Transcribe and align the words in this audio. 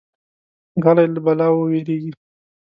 غلی، 0.83 1.05
له 1.13 1.19
بلا 1.25 1.47
ووېریږي. 1.51 2.11